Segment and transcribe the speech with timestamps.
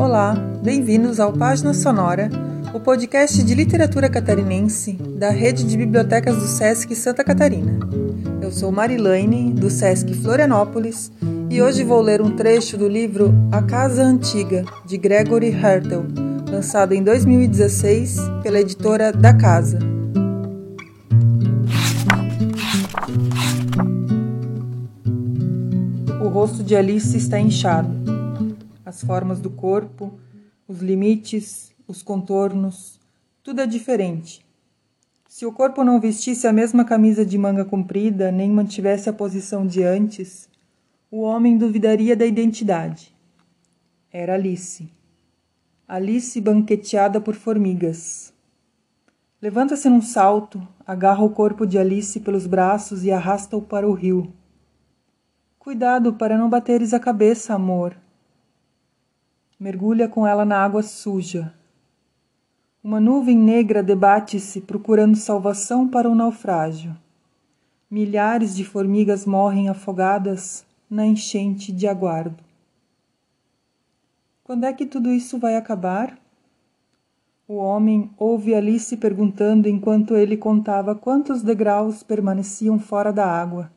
[0.00, 2.30] Olá, bem-vindos ao Página Sonora,
[2.72, 7.78] o podcast de literatura catarinense da rede de bibliotecas do SESC Santa Catarina.
[8.40, 11.12] Eu sou Marilane, do SESC Florianópolis,
[11.50, 16.06] e hoje vou ler um trecho do livro A Casa Antiga, de Gregory Hertel,
[16.50, 19.78] lançado em 2016 pela editora Da Casa.
[26.24, 28.19] O rosto de Alice está inchado
[28.90, 30.18] as formas do corpo,
[30.66, 32.98] os limites, os contornos,
[33.40, 34.44] tudo é diferente.
[35.28, 39.64] Se o corpo não vestisse a mesma camisa de manga comprida, nem mantivesse a posição
[39.64, 40.48] de antes,
[41.08, 43.14] o homem duvidaria da identidade.
[44.12, 44.92] Era Alice.
[45.86, 48.34] Alice banqueteada por formigas.
[49.40, 54.32] Levanta-se num salto, agarra o corpo de Alice pelos braços e arrasta-o para o rio.
[55.60, 57.96] Cuidado para não bateres a cabeça, amor,
[59.60, 61.52] mergulha com ela na água suja.
[62.82, 66.96] Uma nuvem negra debate-se procurando salvação para o um naufrágio.
[67.90, 72.42] Milhares de formigas morrem afogadas na enchente de aguardo.
[74.42, 76.18] Quando é que tudo isso vai acabar?
[77.46, 83.70] O homem ouve Alice perguntando enquanto ele contava quantos degraus permaneciam fora da água.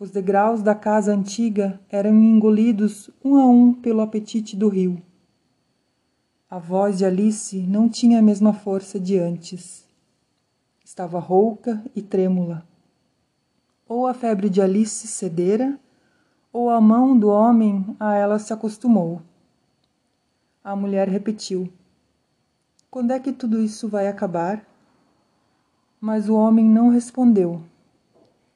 [0.00, 5.02] Os degraus da casa antiga eram engolidos um a um pelo apetite do rio.
[6.48, 9.86] A voz de Alice não tinha a mesma força de antes.
[10.82, 12.66] Estava rouca e trêmula.
[13.86, 15.78] Ou a febre de Alice cedera,
[16.50, 19.20] ou a mão do homem a ela se acostumou.
[20.64, 21.70] A mulher repetiu:
[22.90, 24.64] Quando é que tudo isso vai acabar?
[26.00, 27.62] Mas o homem não respondeu.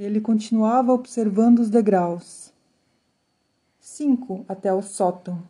[0.00, 2.54] Ele continuava observando os degraus.
[3.78, 5.42] Cinco até o sótão.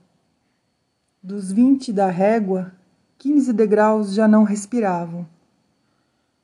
[1.22, 2.72] Dos vinte da régua,
[3.16, 5.24] quinze degraus já não respiravam.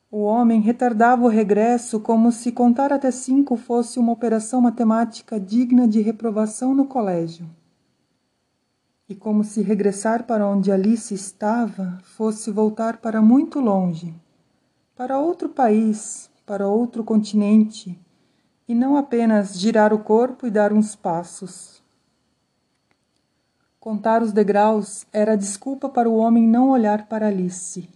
[0.09, 5.89] O homem retardava o regresso como se contar até cinco fosse uma operação matemática digna
[5.89, 7.51] de reprovação no colégio.
[9.09, 14.15] E como se regressar para onde Alice estava fosse voltar para muito longe,
[14.95, 18.01] para outro país, para outro continente,
[18.69, 21.83] e não apenas girar o corpo e dar uns passos.
[23.81, 27.89] Contar os degraus era a desculpa para o homem não olhar para Alice.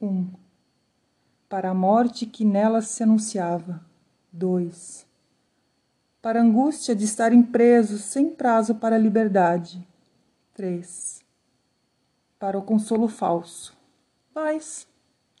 [0.00, 0.28] Um.
[1.48, 3.80] Para a morte que nela se anunciava.
[4.32, 5.06] Dois.
[6.20, 9.86] Para a angústia de estarem presos sem prazo para a liberdade.
[10.54, 11.22] Três.
[12.38, 13.74] Para o consolo falso.
[14.34, 14.86] Vais,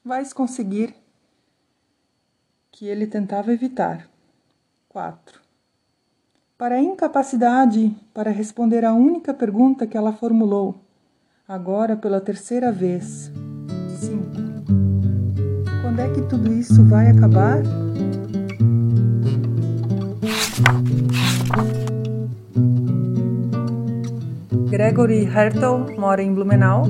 [0.02, 0.94] vais conseguir
[2.72, 4.08] que ele tentava evitar.
[4.88, 5.40] 4.
[6.56, 10.80] Para a incapacidade para responder à única pergunta que ela formulou,
[11.46, 13.30] agora pela terceira vez.
[13.98, 14.24] 5.
[15.82, 17.62] Quando é que tudo isso vai acabar?
[24.70, 26.84] Gregory Hertel mora em Blumenau,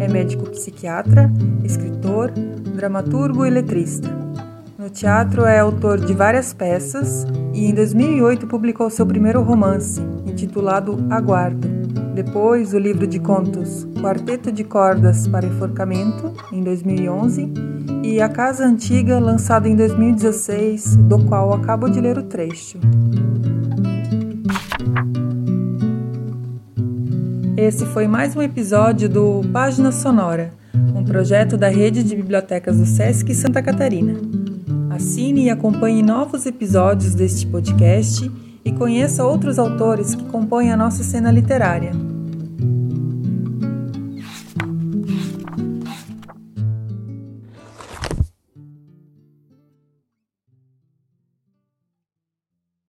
[0.00, 1.30] é médico psiquiatra,
[1.62, 4.17] escritor, dramaturgo e letrista.
[4.88, 10.96] No teatro é autor de várias peças e em 2008 publicou seu primeiro romance, intitulado
[11.10, 11.68] Aguardo.
[12.14, 17.52] Depois, o livro de contos Quarteto de Cordas para Enforcamento, em 2011,
[18.02, 22.78] e A Casa Antiga, lançado em 2016, do qual acabo de ler o trecho.
[27.58, 30.50] Esse foi mais um episódio do Página Sonora,
[30.94, 34.47] um projeto da rede de bibliotecas do SESC Santa Catarina.
[34.98, 38.28] Assine e acompanhe novos episódios deste podcast
[38.64, 41.92] e conheça outros autores que compõem a nossa cena literária.